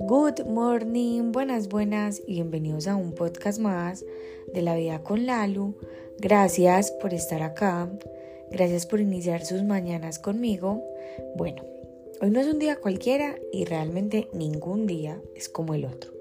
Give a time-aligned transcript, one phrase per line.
[0.00, 4.02] Good morning, buenas, buenas y bienvenidos a un podcast más
[4.54, 5.74] de la vida con Lalu.
[6.18, 7.90] Gracias por estar acá,
[8.50, 10.82] gracias por iniciar sus mañanas conmigo.
[11.36, 11.62] Bueno,
[12.22, 16.12] hoy no es un día cualquiera y realmente ningún día es como el otro.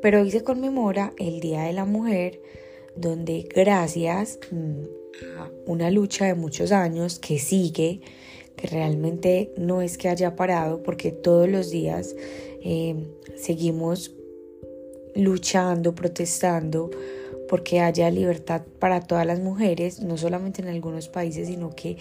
[0.00, 2.40] Pero hoy se conmemora el Día de la Mujer,
[2.94, 4.82] donde gracias mm,
[5.38, 8.00] a una lucha de muchos años que sigue,
[8.56, 12.16] que realmente no es que haya parado, porque todos los días
[12.62, 12.96] eh,
[13.36, 14.12] seguimos
[15.14, 16.90] luchando, protestando
[17.48, 21.96] porque haya libertad para todas las mujeres, no solamente en algunos países, sino que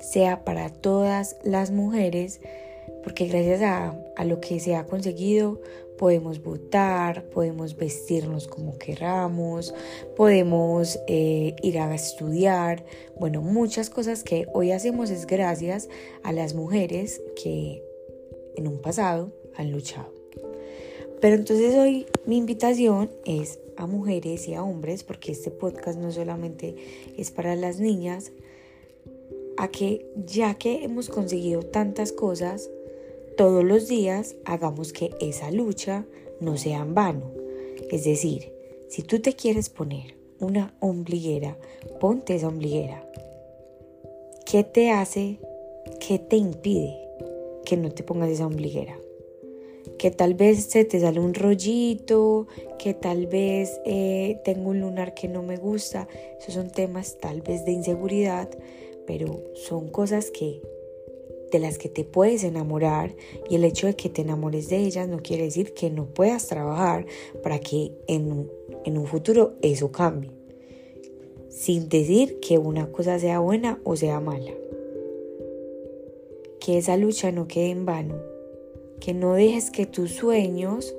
[0.00, 2.40] sea para todas las mujeres,
[3.02, 5.60] porque gracias a, a lo que se ha conseguido
[5.98, 9.74] podemos votar, podemos vestirnos como queramos,
[10.16, 12.84] podemos eh, ir a estudiar,
[13.18, 15.88] bueno, muchas cosas que hoy hacemos es gracias
[16.22, 17.82] a las mujeres que
[18.56, 20.12] en un pasado han luchado.
[21.20, 26.10] Pero entonces hoy mi invitación es a mujeres y a hombres, porque este podcast no
[26.12, 26.76] solamente
[27.16, 28.32] es para las niñas,
[29.56, 32.70] a que ya que hemos conseguido tantas cosas,
[33.36, 36.06] todos los días hagamos que esa lucha
[36.40, 37.30] no sea en vano.
[37.90, 38.52] Es decir,
[38.88, 41.58] si tú te quieres poner una ombliguera,
[42.00, 43.06] ponte esa ombliguera.
[44.46, 45.38] ¿Qué te hace,
[46.00, 46.96] qué te impide
[47.64, 48.98] que no te pongas esa ombliguera?
[49.98, 52.46] Que tal vez se te sale un rollito,
[52.78, 56.08] que tal vez eh, tengo un lunar que no me gusta.
[56.40, 58.48] Esos son temas tal vez de inseguridad,
[59.06, 60.60] pero son cosas que
[61.50, 63.14] de las que te puedes enamorar
[63.48, 66.46] y el hecho de que te enamores de ellas no quiere decir que no puedas
[66.46, 67.06] trabajar
[67.42, 68.50] para que en,
[68.84, 70.30] en un futuro eso cambie.
[71.48, 74.52] Sin decir que una cosa sea buena o sea mala.
[76.60, 78.16] Que esa lucha no quede en vano.
[79.00, 80.94] Que no dejes que tus sueños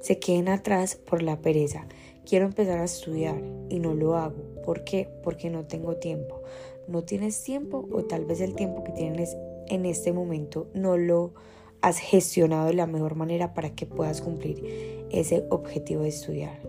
[0.00, 1.86] se queden atrás por la pereza.
[2.24, 4.36] Quiero empezar a estudiar y no lo hago.
[4.64, 5.08] ¿Por qué?
[5.22, 6.42] Porque no tengo tiempo.
[6.86, 9.36] No tienes tiempo o tal vez el tiempo que tienes
[9.72, 11.32] en este momento no lo
[11.80, 16.60] has gestionado de la mejor manera para que puedas cumplir ese objetivo de estudiar.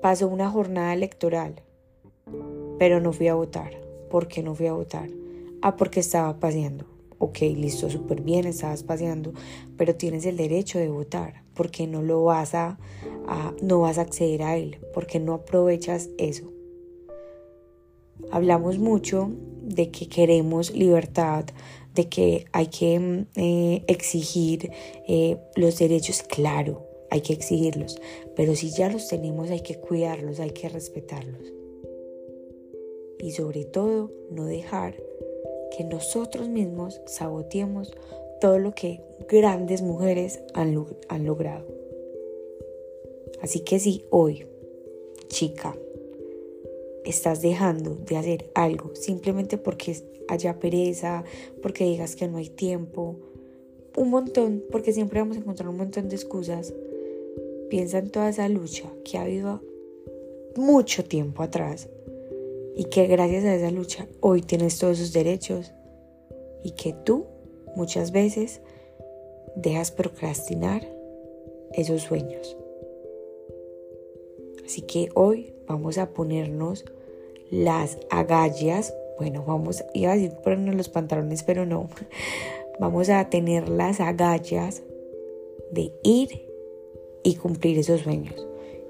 [0.00, 1.60] Pasó una jornada electoral,
[2.78, 3.72] pero no fui a votar.
[4.10, 5.10] ¿Por qué no fui a votar?
[5.60, 6.86] Ah, porque estaba paseando.
[7.18, 9.32] Ok, listo, súper bien, estabas paseando,
[9.76, 11.42] pero tienes el derecho de votar.
[11.54, 12.78] ¿Por qué no lo vas a,
[13.26, 14.78] a, no vas a acceder a él?
[14.94, 16.55] ¿Por qué no aprovechas eso?
[18.30, 19.30] Hablamos mucho
[19.62, 21.44] de que queremos libertad,
[21.94, 24.70] de que hay que mm, eh, exigir
[25.08, 28.00] eh, los derechos, claro, hay que exigirlos,
[28.34, 31.52] pero si ya los tenemos hay que cuidarlos, hay que respetarlos.
[33.18, 34.94] Y sobre todo, no dejar
[35.76, 37.92] que nosotros mismos saboteemos
[38.40, 41.66] todo lo que grandes mujeres han, han logrado.
[43.40, 44.46] Así que si hoy,
[45.28, 45.76] chica,
[47.06, 49.96] estás dejando de hacer algo simplemente porque
[50.28, 51.24] haya pereza,
[51.62, 53.16] porque digas que no hay tiempo,
[53.96, 56.74] un montón, porque siempre vamos a encontrar un montón de excusas.
[57.70, 59.62] Piensa en toda esa lucha que ha habido
[60.56, 61.88] mucho tiempo atrás
[62.74, 65.72] y que gracias a esa lucha hoy tienes todos esos derechos
[66.62, 67.26] y que tú
[67.74, 68.60] muchas veces
[69.54, 70.86] dejas procrastinar
[71.72, 72.56] esos sueños.
[74.66, 76.84] Así que hoy vamos a ponernos
[77.52, 81.88] las agallas, bueno, vamos, iba a decir ponernos los pantalones, pero no,
[82.80, 84.82] vamos a tener las agallas
[85.70, 86.48] de ir
[87.22, 88.44] y cumplir esos sueños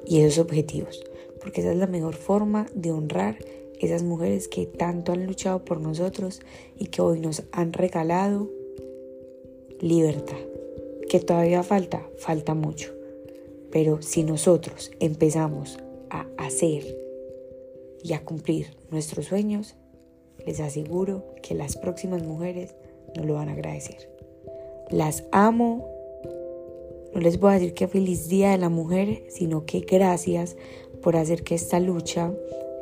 [0.07, 1.05] y esos objetivos,
[1.41, 3.37] porque esa es la mejor forma de honrar
[3.79, 6.41] esas mujeres que tanto han luchado por nosotros
[6.79, 8.49] y que hoy nos han regalado
[9.83, 10.39] libertad,
[11.11, 12.96] que todavía falta, falta mucho,
[13.77, 15.79] pero si nosotros empezamos
[16.09, 16.83] a hacer
[18.03, 19.75] y a cumplir nuestros sueños,
[20.47, 22.75] les aseguro que las próximas mujeres
[23.15, 24.11] nos lo van a agradecer.
[24.89, 25.87] Las amo.
[27.13, 30.57] No les voy a decir que feliz día de la mujer, sino que gracias
[31.03, 32.33] por hacer que esta lucha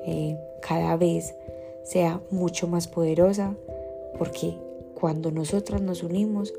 [0.06, 1.34] eh, cada vez
[1.82, 3.56] sea mucho más poderosa,
[4.16, 4.54] porque
[4.94, 6.54] cuando nosotras nos unimos,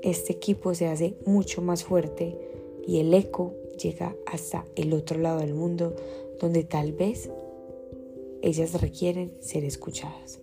[0.00, 2.48] este equipo se hace mucho más fuerte
[2.88, 5.94] y el eco llega hasta el otro lado del mundo,
[6.40, 7.28] donde tal vez
[8.40, 10.40] ellas requieren ser escuchadas.